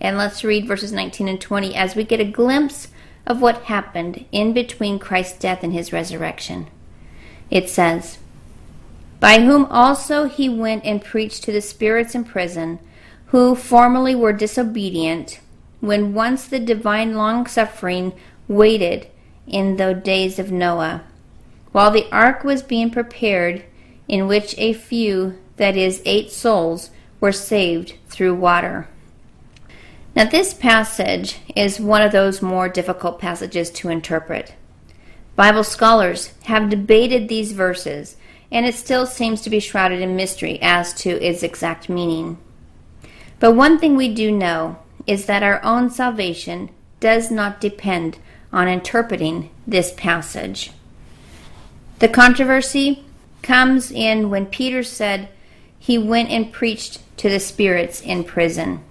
and 0.00 0.16
let's 0.16 0.44
read 0.44 0.66
verses 0.66 0.92
19 0.92 1.28
and 1.28 1.40
20 1.40 1.74
as 1.74 1.94
we 1.94 2.04
get 2.04 2.20
a 2.20 2.24
glimpse 2.24 2.88
of 3.26 3.40
what 3.40 3.64
happened 3.64 4.24
in 4.32 4.52
between 4.52 4.98
Christ's 4.98 5.38
death 5.38 5.62
and 5.62 5.72
His 5.72 5.92
resurrection. 5.92 6.68
It 7.50 7.68
says, 7.68 8.18
By 9.18 9.40
whom 9.40 9.66
also 9.66 10.24
He 10.24 10.48
went 10.48 10.84
and 10.84 11.04
preached 11.04 11.44
to 11.44 11.52
the 11.52 11.60
spirits 11.60 12.14
in 12.14 12.24
prison, 12.24 12.78
who 13.26 13.54
formerly 13.54 14.14
were 14.14 14.32
disobedient, 14.32 15.40
when 15.80 16.14
once 16.14 16.46
the 16.46 16.58
divine 16.58 17.14
long 17.14 17.46
suffering 17.46 18.12
waited 18.48 19.08
in 19.46 19.76
the 19.76 19.94
days 19.94 20.38
of 20.38 20.50
Noah 20.50 21.04
while 21.72 21.90
the 21.90 22.08
ark 22.10 22.42
was 22.44 22.62
being 22.62 22.90
prepared, 22.90 23.64
in 24.08 24.26
which 24.26 24.54
a 24.58 24.72
few, 24.72 25.38
that 25.56 25.76
is, 25.76 26.02
eight 26.04 26.30
souls, 26.30 26.90
were 27.20 27.32
saved 27.32 27.94
through 28.08 28.34
water. 28.34 28.88
Now, 30.16 30.24
this 30.24 30.52
passage 30.54 31.38
is 31.54 31.78
one 31.78 32.02
of 32.02 32.12
those 32.12 32.42
more 32.42 32.68
difficult 32.68 33.20
passages 33.20 33.70
to 33.70 33.88
interpret. 33.88 34.54
Bible 35.36 35.64
scholars 35.64 36.32
have 36.44 36.68
debated 36.68 37.28
these 37.28 37.52
verses, 37.52 38.16
and 38.50 38.66
it 38.66 38.74
still 38.74 39.06
seems 39.06 39.40
to 39.42 39.50
be 39.50 39.60
shrouded 39.60 40.00
in 40.00 40.16
mystery 40.16 40.58
as 40.60 40.92
to 40.94 41.10
its 41.24 41.42
exact 41.42 41.88
meaning. 41.88 42.38
But 43.38 43.52
one 43.52 43.78
thing 43.78 43.96
we 43.96 44.12
do 44.12 44.32
know 44.32 44.78
is 45.06 45.26
that 45.26 45.42
our 45.42 45.64
own 45.64 45.90
salvation 45.90 46.70
does 46.98 47.30
not 47.30 47.60
depend 47.60 48.18
on 48.52 48.68
interpreting 48.68 49.50
this 49.66 49.92
passage. 49.92 50.72
The 52.00 52.08
controversy 52.08 53.04
comes 53.42 53.90
in 53.90 54.28
when 54.28 54.46
Peter 54.46 54.82
said 54.82 55.28
he 55.80 55.98
went 55.98 56.28
and 56.28 56.52
preached 56.52 57.00
to 57.16 57.28
the 57.28 57.40
spirits 57.40 58.00
in 58.00 58.22
prison. 58.22 58.84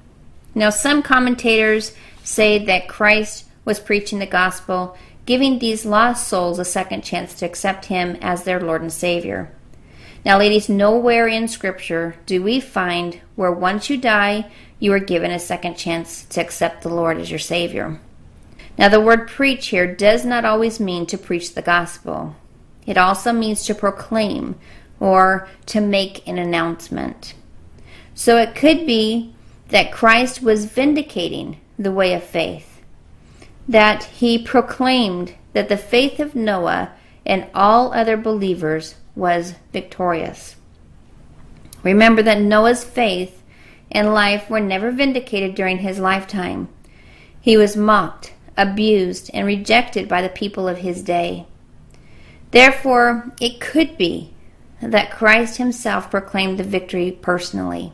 Now, 0.54 0.72
some 0.72 1.02
commentators 1.04 1.94
say 2.24 2.58
that 2.66 2.90
Christ 2.90 3.46
was 3.64 3.80
preaching 3.80 4.20
the 4.20 4.26
gospel, 4.26 4.98
giving 5.26 5.60
these 5.60 5.86
lost 5.86 6.28
souls 6.28 6.58
a 6.60 6.66
second 6.66 7.04
chance 7.04 7.36
to 7.36 7.46
accept 7.46 7.86
him 7.86 8.18
as 8.20 8.44
their 8.44 8.60
Lord 8.60 8.82
and 8.82 8.92
Savior. 8.92 9.52
Now, 10.26 10.40
ladies, 10.40 10.68
nowhere 10.68 11.28
in 11.28 11.48
Scripture 11.48 12.16
do 12.26 12.44
we 12.44 12.60
find 12.60 13.22
where 13.36 13.52
once 13.52 13.90
you 13.90 13.96
die, 13.96 14.52
you 14.80 14.92
are 14.92 15.00
given 15.00 15.32
a 15.32 15.40
second 15.40 15.76
chance 15.76 16.26
to 16.26 16.42
accept 16.42 16.82
the 16.82 16.90
Lord 16.94 17.18
as 17.20 17.30
your 17.30 17.40
Savior. 17.40 18.02
Now, 18.78 18.90
the 18.90 19.00
word 19.00 19.28
preach 19.28 19.68
here 19.68 19.94
does 19.94 20.26
not 20.26 20.44
always 20.44 20.80
mean 20.80 21.06
to 21.06 21.18
preach 21.18 21.54
the 21.54 21.62
gospel. 21.62 22.36
It 22.86 22.98
also 22.98 23.32
means 23.32 23.64
to 23.66 23.76
proclaim 23.76 24.56
or 25.00 25.48
to 25.68 25.82
make 25.82 26.28
an 26.28 26.38
announcement. 26.38 27.34
So 28.14 28.38
it 28.38 28.56
could 28.56 28.86
be 28.86 29.34
that 29.70 29.92
Christ 29.92 30.42
was 30.42 30.66
vindicating 30.66 31.60
the 31.78 31.92
way 31.92 32.14
of 32.14 32.24
faith, 32.24 32.82
that 33.68 34.04
he 34.04 34.38
proclaimed 34.38 35.36
that 35.54 35.70
the 35.70 35.78
faith 35.78 36.20
of 36.20 36.36
Noah 36.36 36.92
and 37.26 37.48
all 37.54 37.94
other 37.94 38.18
believers 38.18 38.96
was 39.16 39.54
victorious. 39.72 40.56
Remember 41.84 42.22
that 42.22 42.42
Noah's 42.42 42.84
faith 42.84 43.42
and 43.92 44.14
life 44.14 44.50
were 44.50 44.60
never 44.60 44.92
vindicated 44.92 45.56
during 45.56 45.80
his 45.80 46.00
lifetime. 46.00 46.68
He 47.40 47.56
was 47.58 47.78
mocked, 47.78 48.34
abused, 48.58 49.32
and 49.34 49.48
rejected 49.48 50.08
by 50.08 50.22
the 50.22 50.30
people 50.30 50.68
of 50.68 50.80
his 50.80 51.02
day. 51.02 51.46
Therefore, 52.52 53.32
it 53.40 53.62
could 53.62 53.98
be 53.98 54.34
that 54.82 55.12
Christ 55.12 55.58
himself 55.58 56.10
proclaimed 56.10 56.58
the 56.58 56.64
victory 56.64 57.12
personally. 57.12 57.94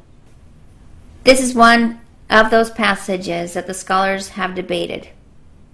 This 1.24 1.42
is 1.42 1.56
one 1.56 2.00
of 2.30 2.52
those 2.52 2.70
passages 2.70 3.54
that 3.54 3.68
the 3.68 3.74
scholars 3.74 4.30
have 4.30 4.56
debated, 4.56 5.10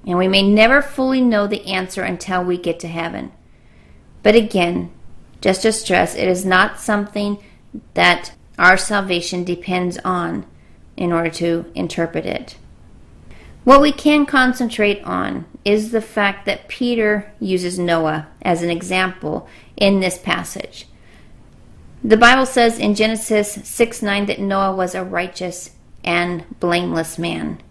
and 0.05 0.17
we 0.17 0.27
may 0.27 0.41
never 0.41 0.81
fully 0.81 1.21
know 1.21 1.47
the 1.47 1.65
answer 1.65 2.03
until 2.03 2.43
we 2.43 2.57
get 2.57 2.79
to 2.81 2.87
heaven. 2.87 3.31
But 4.23 4.35
again, 4.35 4.91
just 5.41 5.63
to 5.63 5.71
stress, 5.71 6.15
it 6.15 6.27
is 6.27 6.45
not 6.45 6.79
something 6.79 7.37
that 7.93 8.33
our 8.57 8.77
salvation 8.77 9.43
depends 9.43 9.97
on 10.05 10.45
in 10.95 11.11
order 11.11 11.29
to 11.29 11.65
interpret 11.73 12.25
it. 12.25 12.57
What 13.63 13.81
we 13.81 13.91
can 13.91 14.25
concentrate 14.25 15.03
on 15.03 15.45
is 15.63 15.91
the 15.91 16.01
fact 16.01 16.45
that 16.45 16.67
Peter 16.67 17.31
uses 17.39 17.77
Noah 17.77 18.27
as 18.41 18.63
an 18.63 18.69
example 18.69 19.47
in 19.77 19.99
this 19.99 20.17
passage. 20.17 20.87
The 22.03 22.17
Bible 22.17 22.47
says 22.47 22.79
in 22.79 22.95
Genesis 22.95 23.59
6 23.63 24.01
9 24.01 24.25
that 24.25 24.39
Noah 24.39 24.75
was 24.75 24.95
a 24.95 25.03
righteous 25.03 25.71
and 26.03 26.45
blameless 26.59 27.19
man. 27.19 27.61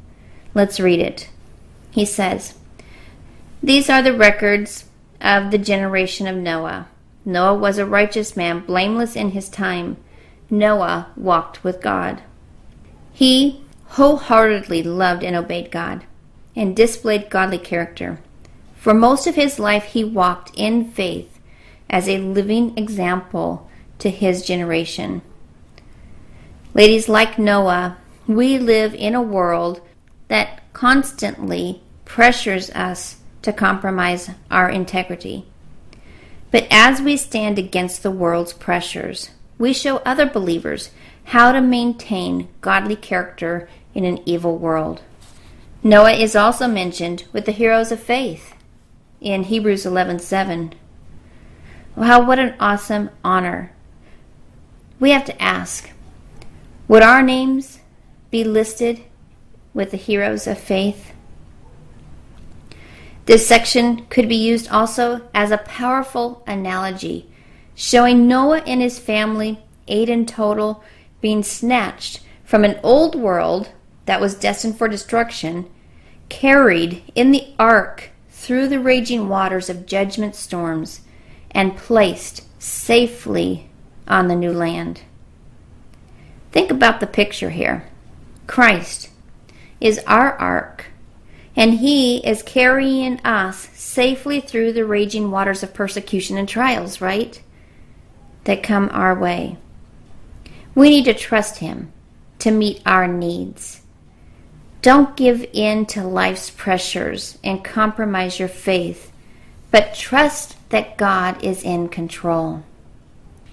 Let's 0.55 0.79
read 0.79 1.01
it. 1.01 1.29
He 1.91 2.05
says, 2.05 2.55
These 3.61 3.91
are 3.91 4.03
the 4.03 4.17
records 4.17 4.85
of 5.21 5.51
the 5.51 5.59
generation 5.59 6.29
of 6.29 6.37
Noah. 6.37 6.87
Noah 7.25 7.55
was 7.55 7.79
a 7.79 7.85
righteous 7.85 8.37
man, 8.37 8.61
blameless 8.61 9.17
in 9.17 9.31
his 9.31 9.49
time. 9.49 9.97
Noah 10.49 11.09
walked 11.17 11.65
with 11.65 11.83
God. 11.83 12.23
He 13.13 13.65
wholeheartedly 13.91 14.85
loved 14.85 15.25
and 15.25 15.35
obeyed 15.35 15.73
God 15.73 16.05
and 16.55 16.77
displayed 16.77 17.31
godly 17.31 17.59
character. 17.59 18.21
For 18.77 18.95
most 18.95 19.27
of 19.27 19.35
his 19.35 19.59
life, 19.59 19.85
he 19.87 20.05
walked 20.05 20.53
in 20.55 20.89
faith 20.89 21.41
as 21.89 22.09
a 22.09 22.19
living 22.19 22.79
example 22.79 23.69
to 24.01 24.11
his 24.11 24.45
generation. 24.45 25.23
Ladies, 26.75 27.09
like 27.09 27.39
Noah, 27.39 27.97
we 28.27 28.59
live 28.59 28.95
in 28.95 29.15
a 29.15 29.23
world 29.23 29.81
that 30.29 30.63
constantly 30.73 31.83
pressures 32.05 32.71
us 32.71 33.17
to 33.43 33.53
compromise 33.53 34.31
our 34.51 34.69
integrity. 34.69 35.47
But 36.51 36.67
as 36.71 37.01
we 37.01 37.17
stand 37.17 37.59
against 37.59 38.03
the 38.03 38.11
world's 38.11 38.53
pressures, 38.53 39.31
we 39.59 39.73
show 39.73 39.99
other 39.99 40.27
believers 40.27 40.91
how 41.25 41.53
to 41.53 41.61
maintain 41.61 42.49
godly 42.61 42.97
character 42.97 43.69
in 43.95 44.05
an 44.05 44.21
evil 44.27 44.57
world. 44.59 45.03
Noah 45.83 46.13
is 46.13 46.37
also 46.37 46.67
mentioned 46.69 47.25
with 47.33 47.47
the 47.47 47.53
heroes 47.53 47.93
of 47.93 48.01
faith. 48.01 48.55
in 49.21 49.45
Hebrews 49.45 49.85
11:7. 49.85 50.73
Wow, 51.95 52.23
what 52.23 52.39
an 52.39 52.55
awesome 52.59 53.11
honor. 53.23 53.73
We 55.01 55.11
have 55.13 55.25
to 55.25 55.43
ask, 55.43 55.91
would 56.87 57.03
our 57.03 57.23
names 57.23 57.81
be 58.31 58.45
listed 58.45 59.03
with 59.73 59.93
the 59.93 59.97
heroes 59.97 60.47
of 60.47 60.59
faith? 60.59 61.13
This 63.25 63.47
section 63.47 64.05
could 64.07 64.29
be 64.29 64.37
used 64.37 64.69
also 64.69 65.23
as 65.33 65.51
a 65.51 65.59
powerful 65.59 66.43
analogy, 66.47 67.31
showing 67.75 68.29
Noah 68.29 68.61
and 68.67 68.83
his 68.83 68.99
family, 68.99 69.61
eight 69.89 70.11
in 70.11 70.27
total, 70.27 70.85
being 71.23 71.43
snatched 71.43 72.21
from 72.45 72.63
an 72.63 72.79
old 72.83 73.15
world 73.15 73.71
that 74.05 74.21
was 74.21 74.35
destined 74.35 74.77
for 74.77 74.87
destruction, 74.87 75.71
carried 76.29 77.03
in 77.15 77.31
the 77.31 77.55
ark 77.59 78.11
through 78.29 78.69
the 78.69 78.81
raging 78.81 79.31
waters 79.31 79.71
of 79.71 79.87
judgment 79.87 80.35
storms, 80.35 81.01
and 81.53 81.77
placed 81.77 82.45
safely 82.61 83.70
on 84.11 84.29
the 84.29 84.37
new 84.37 84.53
land. 84.53 85.03
Think 86.53 86.71
about 86.71 87.01
the 87.01 87.07
picture 87.07 87.51
here. 87.51 87.89
Christ 88.47 89.09
is 89.81 90.01
our 90.07 90.33
ark 90.33 90.87
and 91.57 91.75
He 91.75 92.19
is 92.27 92.43
carrying 92.43 93.21
us 93.21 93.71
safely 93.73 94.41
through 94.41 94.73
the 94.73 94.85
raging 94.85 95.31
waters 95.31 95.63
of 95.63 95.73
persecution 95.73 96.37
and 96.37 96.49
trials, 96.49 97.01
right? 97.01 97.41
That 98.45 98.63
come 98.63 98.89
our 98.93 99.15
way. 99.19 99.57
We 100.75 100.91
need 100.91 101.05
to 101.05 101.15
trust 101.15 101.59
Him 101.59 101.93
to 102.41 102.51
meet 102.51 102.83
our 102.85 103.07
needs. 103.07 103.83
Don't 104.83 105.17
give 105.17 105.47
in 105.53 105.87
to 105.87 106.03
life's 106.03 106.51
pressures 106.51 107.39
and 107.45 107.63
compromise 107.63 108.39
your 108.39 108.49
faith, 108.49 109.13
but 109.71 109.95
trust 109.95 110.57
that 110.71 110.97
God 110.97 111.45
is 111.45 111.63
in 111.63 111.89
control. 111.89 112.65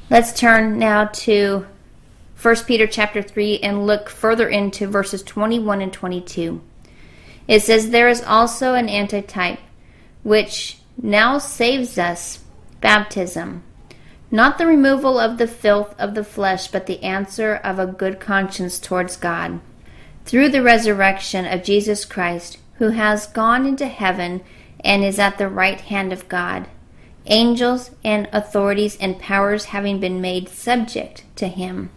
Let's 0.10 0.32
turn 0.32 0.80
now 0.80 1.06
to 1.06 1.68
1 2.42 2.56
Peter 2.66 2.88
chapter 2.88 3.22
3 3.22 3.60
and 3.60 3.86
look 3.86 4.10
further 4.10 4.48
into 4.48 4.88
verses 4.88 5.22
21 5.22 5.82
and 5.82 5.92
22. 5.92 6.62
It 7.46 7.62
says, 7.62 7.90
There 7.90 8.08
is 8.08 8.24
also 8.24 8.74
an 8.74 8.88
antitype, 8.88 9.60
which 10.24 10.80
now 11.02 11.40
saves 11.40 11.98
us 11.98 12.40
baptism. 12.80 13.64
Not 14.32 14.58
the 14.58 14.66
removal 14.66 15.20
of 15.20 15.38
the 15.38 15.48
filth 15.48 15.94
of 16.00 16.16
the 16.16 16.24
flesh, 16.24 16.70
but 16.70 16.86
the 16.86 17.04
answer 17.04 17.56
of 17.56 17.78
a 17.78 17.86
good 17.86 18.22
conscience 18.22 18.80
towards 18.80 19.18
God. 19.18 19.60
Through 20.24 20.50
the 20.50 20.64
resurrection 20.64 21.46
of 21.46 21.64
Jesus 21.64 22.06
Christ, 22.06 22.60
who 22.76 22.90
has 22.92 23.28
gone 23.28 23.66
into 23.66 23.88
heaven 23.88 24.42
and 24.80 25.04
is 25.04 25.20
at 25.20 25.38
the 25.38 25.50
right 25.50 25.82
hand 25.82 26.14
of 26.14 26.30
God, 26.30 26.68
angels 27.28 27.92
and 28.04 28.28
authorities 28.32 28.98
and 28.98 29.20
powers 29.20 29.66
having 29.66 30.00
been 30.00 30.20
made 30.22 30.50
subject 30.50 31.24
to 31.36 31.48
him. 31.48 31.90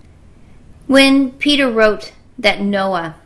When 0.86 1.32
Peter 1.32 1.70
wrote 1.70 2.12
that 2.38 2.60
Noah 2.60 3.16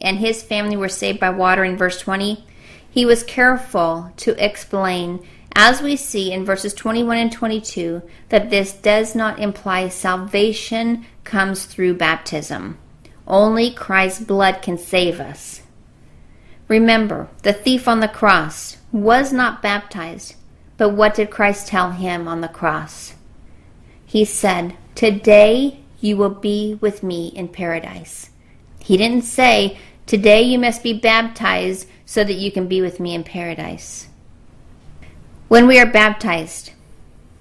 and 0.00 0.18
his 0.18 0.42
family 0.42 0.76
were 0.76 0.88
saved 0.88 1.20
by 1.20 1.30
water 1.30 1.64
in 1.64 1.76
verse 1.76 2.00
20, 2.00 2.44
he 2.90 3.04
was 3.04 3.22
careful 3.24 4.12
to 4.18 4.44
explain, 4.44 5.26
as 5.54 5.82
we 5.82 5.96
see 5.96 6.32
in 6.32 6.44
verses 6.44 6.74
21 6.74 7.16
and 7.16 7.32
22, 7.32 8.02
that 8.28 8.50
this 8.50 8.72
does 8.72 9.14
not 9.14 9.40
imply 9.40 9.88
salvation 9.88 11.04
comes 11.24 11.64
through 11.64 11.94
baptism. 11.94 12.78
Only 13.26 13.72
Christ's 13.72 14.22
blood 14.22 14.60
can 14.62 14.78
save 14.78 15.18
us. 15.18 15.62
Remember, 16.68 17.28
the 17.42 17.52
thief 17.52 17.88
on 17.88 18.00
the 18.00 18.08
cross 18.08 18.78
was 18.92 19.32
not 19.32 19.62
baptized, 19.62 20.34
but 20.76 20.90
what 20.90 21.14
did 21.14 21.30
Christ 21.30 21.68
tell 21.68 21.92
him 21.92 22.26
on 22.26 22.40
the 22.40 22.48
cross? 22.48 23.14
He 24.04 24.24
said, 24.24 24.76
Today 24.94 25.80
you 26.00 26.16
will 26.16 26.30
be 26.30 26.78
with 26.80 27.02
me 27.02 27.28
in 27.28 27.48
paradise. 27.48 28.30
He 28.80 28.96
didn't 28.96 29.22
say, 29.22 29.78
Today 30.06 30.42
you 30.42 30.58
must 30.58 30.82
be 30.82 30.92
baptized 30.92 31.88
so 32.04 32.24
that 32.24 32.34
you 32.34 32.52
can 32.52 32.68
be 32.68 32.80
with 32.80 33.00
me 33.00 33.14
in 33.14 33.24
paradise. 33.24 34.08
When 35.48 35.66
we 35.66 35.78
are 35.78 35.86
baptized, 35.86 36.72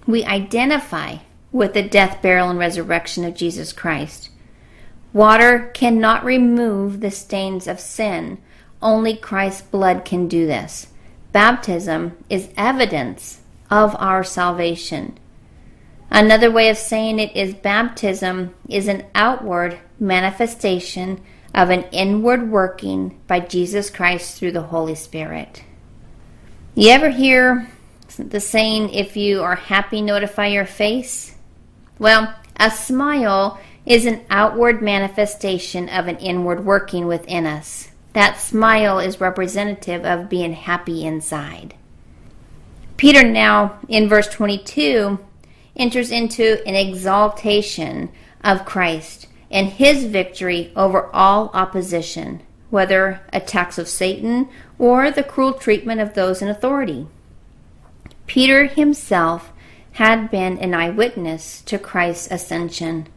we 0.08 0.24
identify 0.24 1.18
with 1.52 1.74
the 1.74 1.84
death, 1.84 2.22
burial, 2.22 2.50
and 2.50 2.60
resurrection 2.60 3.26
of 3.26 3.36
Jesus 3.36 3.74
Christ. 3.74 4.30
Water 5.14 5.72
cannot 5.74 6.26
remove 6.26 7.00
the 7.00 7.12
stains 7.12 7.68
of 7.68 7.80
sin. 7.80 8.40
Only 8.82 9.16
Christ's 9.16 9.62
blood 9.62 10.06
can 10.06 10.28
do 10.28 10.48
this. 10.48 10.88
Baptism 11.34 12.16
is 12.30 12.50
evidence 12.56 13.42
of 13.70 13.96
our 14.00 14.24
salvation. 14.24 15.18
Another 16.12 16.52
way 16.52 16.70
of 16.70 16.78
saying 16.78 17.18
it 17.18 17.36
is 17.36 17.56
baptism 17.56 18.54
is 18.70 18.88
an 18.88 19.08
outward 19.16 19.80
manifestation 20.00 21.20
of 21.56 21.72
an 21.72 21.84
inward 21.92 22.52
working 22.52 23.20
by 23.26 23.40
Jesus 23.40 23.90
Christ 23.90 24.38
through 24.38 24.52
the 24.52 24.62
Holy 24.62 24.94
Spirit. 24.94 25.64
You 26.76 26.92
ever 26.92 27.10
hear 27.10 27.68
the 28.18 28.40
saying, 28.40 28.90
if 28.94 29.18
you 29.18 29.42
are 29.42 29.56
happy, 29.56 30.02
notify 30.02 30.48
your 30.48 30.68
face? 30.68 31.36
Well, 31.98 32.36
a 32.58 32.70
smile 32.70 33.60
is 33.88 34.06
an 34.06 34.22
outward 34.30 34.84
manifestation 34.84 35.90
of 35.90 36.08
an 36.08 36.18
inward 36.18 36.64
working 36.64 37.08
within 37.08 37.48
us. 37.48 37.90
That 38.14 38.40
smile 38.40 39.00
is 39.00 39.20
representative 39.20 40.06
of 40.06 40.30
being 40.30 40.54
happy 40.54 41.04
inside. 41.04 41.76
Peter 42.96 43.28
now, 43.28 43.80
in 43.88 44.08
verse 44.08 44.28
22, 44.28 45.20
enters 45.76 46.12
into 46.12 46.66
an 46.68 46.76
exaltation 46.76 48.12
of 48.44 48.66
Christ 48.66 49.28
and 49.50 49.68
his 49.68 50.06
victory 50.06 50.72
over 50.76 51.08
all 51.14 51.50
opposition, 51.54 52.42
whether 52.70 53.22
attacks 53.32 53.78
of 53.78 53.88
Satan 53.88 54.48
or 54.78 55.12
the 55.12 55.24
cruel 55.24 55.54
treatment 55.54 56.02
of 56.02 56.14
those 56.14 56.42
in 56.42 56.48
authority. 56.48 57.08
Peter 58.28 58.66
himself 58.66 59.52
had 59.94 60.32
been 60.32 60.58
an 60.58 60.74
eyewitness 60.74 61.62
to 61.64 61.78
Christ's 61.78 62.32
ascension. 62.32 63.08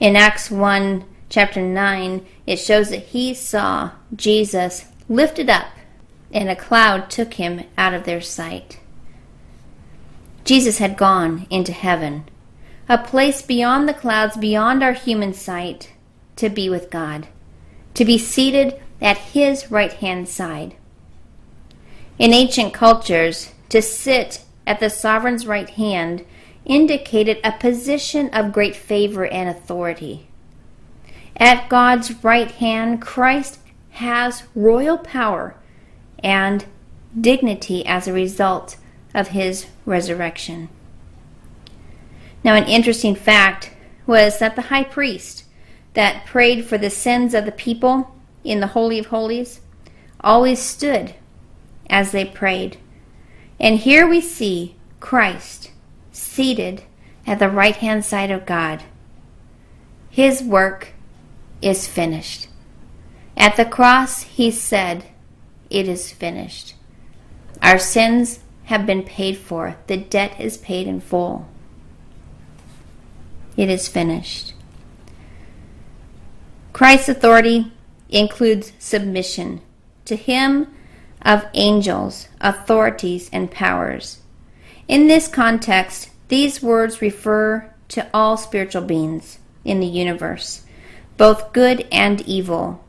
In 0.00 0.16
Acts 0.16 0.50
1, 0.50 1.04
chapter 1.28 1.60
9, 1.60 2.26
it 2.46 2.56
shows 2.56 2.90
that 2.90 3.04
he 3.06 3.34
saw 3.34 3.92
Jesus 4.14 4.86
lifted 5.08 5.48
up, 5.48 5.66
and 6.32 6.48
a 6.48 6.56
cloud 6.56 7.10
took 7.10 7.34
him 7.34 7.64
out 7.76 7.94
of 7.94 8.04
their 8.04 8.20
sight. 8.20 8.80
Jesus 10.44 10.78
had 10.78 10.96
gone 10.96 11.46
into 11.50 11.72
heaven 11.72 12.24
a 12.88 12.98
place 12.98 13.42
beyond 13.42 13.88
the 13.88 13.94
clouds, 13.94 14.36
beyond 14.36 14.82
our 14.82 14.92
human 14.92 15.32
sight, 15.32 15.92
to 16.36 16.50
be 16.50 16.68
with 16.68 16.90
God, 16.90 17.28
to 17.94 18.04
be 18.04 18.18
seated 18.18 18.80
at 19.00 19.16
His 19.16 19.70
right 19.70 19.92
hand 19.92 20.28
side. 20.28 20.76
In 22.18 22.34
ancient 22.34 22.74
cultures, 22.74 23.52
to 23.68 23.80
sit 23.80 24.44
at 24.66 24.80
the 24.80 24.90
sovereign's 24.90 25.46
right 25.46 25.70
hand 25.70 26.24
indicated 26.64 27.38
a 27.42 27.52
position 27.52 28.28
of 28.30 28.52
great 28.52 28.76
favor 28.76 29.26
and 29.26 29.48
authority. 29.48 30.28
At 31.36 31.68
God's 31.68 32.22
right 32.24 32.50
hand, 32.50 33.00
Christ 33.02 33.58
has 33.90 34.44
royal 34.54 34.98
power 34.98 35.54
and 36.18 36.64
dignity 37.18 37.84
as 37.84 38.06
a 38.06 38.12
result 38.12 38.76
of 39.14 39.28
his 39.28 39.66
resurrection. 39.84 40.68
Now, 42.44 42.54
an 42.54 42.64
interesting 42.64 43.14
fact 43.14 43.72
was 44.06 44.38
that 44.38 44.56
the 44.56 44.62
high 44.62 44.84
priest 44.84 45.44
that 45.94 46.26
prayed 46.26 46.64
for 46.64 46.78
the 46.78 46.90
sins 46.90 47.34
of 47.34 47.44
the 47.44 47.52
people 47.52 48.14
in 48.44 48.60
the 48.60 48.68
Holy 48.68 48.98
of 48.98 49.06
Holies 49.06 49.60
always 50.20 50.58
stood 50.58 51.14
as 51.88 52.12
they 52.12 52.24
prayed. 52.24 52.78
And 53.60 53.78
here 53.78 54.08
we 54.08 54.20
see 54.20 54.76
Christ 55.00 55.70
seated 56.10 56.82
at 57.26 57.38
the 57.38 57.50
right 57.50 57.76
hand 57.76 58.04
side 58.04 58.30
of 58.30 58.46
God. 58.46 58.82
His 60.10 60.42
work 60.42 60.88
is 61.62 61.86
finished. 61.86 62.48
At 63.36 63.56
the 63.56 63.64
cross, 63.64 64.22
he 64.22 64.50
said, 64.50 65.04
It 65.70 65.88
is 65.88 66.12
finished. 66.12 66.74
Our 67.62 67.78
sins 67.78 68.40
have 68.64 68.86
been 68.86 69.02
paid 69.02 69.38
for, 69.38 69.76
the 69.86 69.96
debt 69.96 70.38
is 70.38 70.56
paid 70.58 70.86
in 70.86 71.00
full. 71.00 71.48
It 73.56 73.68
is 73.68 73.88
finished. 73.88 74.54
Christ's 76.72 77.10
authority 77.10 77.72
includes 78.08 78.72
submission 78.78 79.60
to 80.04 80.16
Him 80.16 80.74
of 81.20 81.46
angels, 81.54 82.28
authorities, 82.40 83.30
and 83.32 83.50
powers. 83.50 84.20
In 84.88 85.06
this 85.06 85.28
context, 85.28 86.10
these 86.28 86.62
words 86.62 87.00
refer 87.00 87.72
to 87.88 88.08
all 88.12 88.36
spiritual 88.36 88.82
beings 88.82 89.38
in 89.64 89.80
the 89.80 89.86
universe, 89.86 90.62
both 91.22 91.52
good 91.52 91.86
and 91.92 92.20
evil. 92.22 92.82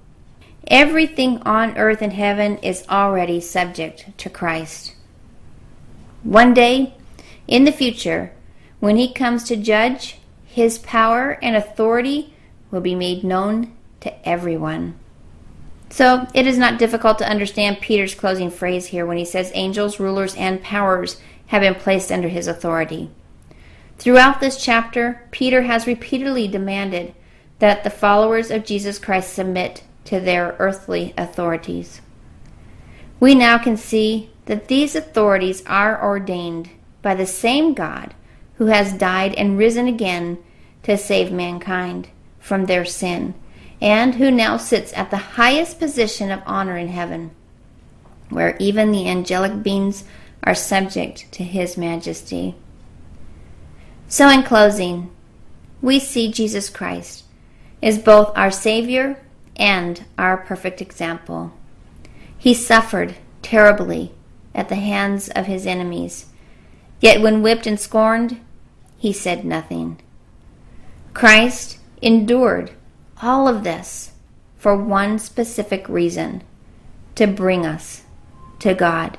Everything 0.66 1.38
on 1.44 1.78
earth 1.78 2.02
and 2.02 2.14
heaven 2.14 2.58
is 2.64 2.84
already 2.90 3.40
subject 3.40 4.08
to 4.18 4.28
Christ. 4.28 4.96
One 6.24 6.52
day, 6.52 6.96
in 7.48 7.64
the 7.64 7.72
future, 7.72 8.32
when 8.80 8.96
he 8.96 9.14
comes 9.14 9.44
to 9.44 9.56
judge, 9.56 10.18
his 10.48 10.80
power 10.80 11.38
and 11.44 11.56
authority 11.56 12.34
will 12.72 12.82
be 12.82 12.96
made 12.96 13.24
known 13.24 13.72
to 14.00 14.28
everyone. 14.28 14.98
So 15.92 16.26
it 16.34 16.48
is 16.48 16.58
not 16.58 16.80
difficult 16.80 17.20
to 17.20 17.30
understand 17.30 17.82
Peter's 17.82 18.16
closing 18.16 18.50
phrase 18.50 18.88
here 18.88 19.06
when 19.06 19.18
he 19.18 19.26
says 19.26 19.52
angels, 19.54 20.00
rulers, 20.00 20.34
and 20.34 20.64
powers 20.64 21.22
have 21.50 21.62
been 21.62 21.76
placed 21.76 22.12
under 22.12 22.30
his 22.30 22.48
authority. 22.48 23.12
Throughout 24.00 24.40
this 24.40 24.58
chapter, 24.60 25.22
Peter 25.30 25.62
has 25.62 25.86
repeatedly 25.86 26.48
demanded 26.48 27.14
that 27.64 27.86
the 27.86 27.90
followers 27.90 28.52
of 28.52 28.66
Jesus 28.66 29.00
Christ 29.00 29.34
submit 29.34 29.84
to 30.04 30.20
their 30.20 30.54
earthly 30.60 31.14
authorities. 31.18 32.02
We 33.22 33.36
now 33.36 33.58
can 33.58 33.78
see 33.78 34.32
that 34.48 34.68
these 34.68 34.98
authorities 34.98 35.64
are 35.66 36.04
ordained 36.04 36.72
by 37.02 37.16
the 37.16 37.26
same 37.26 37.74
God 37.74 38.16
who 38.56 38.66
has 38.66 38.92
died 38.92 39.34
and 39.36 39.58
risen 39.58 39.88
again 39.88 40.40
to 40.84 40.98
save 40.98 41.32
mankind 41.32 42.10
from 42.38 42.66
their 42.66 42.84
sin, 42.84 43.34
and 43.80 44.16
who 44.16 44.30
now 44.30 44.58
sits 44.58 44.92
at 44.92 45.10
the 45.10 45.38
highest 45.40 45.80
position 45.80 46.32
of 46.32 46.44
honor 46.46 46.78
in 46.78 46.90
heaven, 46.90 47.32
where 48.30 48.58
even 48.60 48.92
the 48.92 49.08
angelic 49.08 49.64
beings 49.64 50.04
are 50.44 50.54
subject 50.54 51.32
to 51.32 51.46
his 51.46 51.78
majesty. 51.78 52.56
So, 54.10 54.28
in 54.28 54.44
closing, 54.44 55.10
we 55.82 55.98
see 56.02 56.30
Jesus 56.30 56.70
Christ 56.70 57.24
is 57.84 58.00
both 58.00 58.32
our 58.38 58.50
Savior 58.50 59.22
and 59.58 60.06
our 60.18 60.38
perfect 60.38 60.82
example. 60.82 61.52
He 62.38 62.54
suffered 62.54 63.16
terribly 63.42 64.14
at 64.56 64.70
the 64.70 64.76
hands 64.76 65.28
of 65.28 65.48
his 65.48 65.68
enemies, 65.68 66.28
yet 67.02 67.22
when 67.22 67.42
whipped 67.42 67.68
and 67.68 67.78
scorned, 67.78 68.40
he 68.98 69.12
said 69.12 69.44
nothing. 69.44 70.00
Christ 71.14 71.78
endured 72.02 72.72
all 73.22 73.50
of 73.50 73.66
this 73.66 74.14
for 74.58 74.78
one 74.78 75.20
specific 75.20 75.90
reason 75.90 76.42
to 77.16 77.28
bring 77.28 77.66
us 77.66 78.04
to 78.60 78.74
God. 78.74 79.18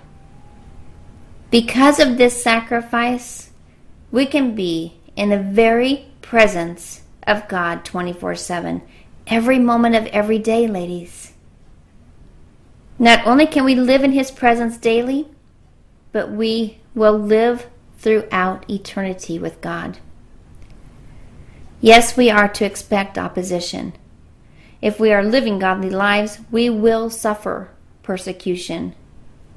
Because 1.51 2.01
of 2.01 2.17
this 2.17 2.43
sacrifice, 2.43 3.51
we 4.11 4.25
can 4.25 4.55
be 4.55 4.95
in 5.17 5.29
the 5.29 5.39
very 5.39 6.07
presence 6.23 7.03
of 7.27 7.49
God 7.49 7.85
24 7.85 8.35
7, 8.35 8.83
every 9.27 9.59
moment 9.59 9.95
of 9.95 10.07
every 10.07 10.39
day, 10.39 10.67
ladies. 10.67 11.33
Not 12.99 13.27
only 13.27 13.47
can 13.47 13.65
we 13.65 13.75
live 13.75 14.05
in 14.05 14.13
His 14.13 14.31
presence 14.31 14.77
daily, 14.77 15.29
but 16.13 16.31
we 16.31 16.79
will 16.95 17.19
live 17.19 17.69
throughout 17.99 18.69
eternity 18.71 19.39
with 19.39 19.61
God. 19.61 19.99
Yes, 21.81 22.17
we 22.17 22.31
are 22.31 22.49
to 22.49 22.65
expect 22.65 23.19
opposition. 23.19 23.95
If 24.81 25.01
we 25.01 25.13
are 25.13 25.25
living 25.25 25.59
godly 25.59 25.91
lives, 25.91 26.39
we 26.51 26.71
will 26.71 27.11
suffer 27.11 27.71
persecution. 28.03 28.95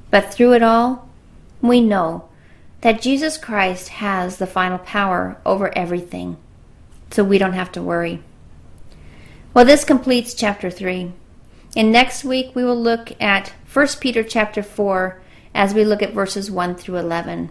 But 0.10 0.34
through 0.34 0.54
it 0.54 0.64
all, 0.64 1.10
we 1.62 1.82
know 1.82 2.30
that 2.82 3.02
Jesus 3.02 3.38
Christ 3.38 3.90
has 3.90 4.38
the 4.38 4.48
final 4.48 4.78
power 4.78 5.38
over 5.46 5.76
everything, 5.78 6.38
so 7.12 7.24
we 7.24 7.38
don't 7.38 7.54
have 7.54 7.72
to 7.74 7.82
worry. 7.82 8.22
Well, 9.54 9.66
this 9.66 9.84
completes 9.84 10.34
chapter 10.34 10.70
3. 10.70 11.14
And 11.76 11.92
next 11.92 12.24
week 12.24 12.56
we 12.56 12.64
will 12.64 12.80
look 12.80 13.12
at 13.22 13.54
1 13.72 13.88
Peter 14.00 14.24
chapter 14.24 14.64
4 14.64 15.22
as 15.54 15.74
we 15.74 15.84
look 15.84 16.02
at 16.02 16.14
verses 16.14 16.52
1 16.52 16.76
through 16.76 16.98
11. 16.98 17.50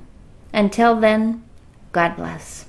Until 0.52 0.98
then, 0.98 1.44
God 1.92 2.16
bless. 2.16 2.65